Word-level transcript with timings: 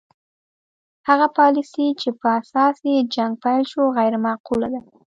هغه 1.07 1.27
پالیسي 1.37 1.87
چې 2.01 2.09
په 2.19 2.27
اساس 2.39 2.77
یې 2.89 2.97
جنګ 3.15 3.33
پیل 3.43 3.63
شو 3.71 3.81
غیر 3.97 4.13
معقوله 4.25 4.67
ده. 4.73 4.81